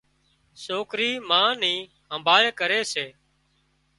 [0.63, 1.75] سوڪري ما نِي
[2.11, 3.07] همڀاۯ ڪري سي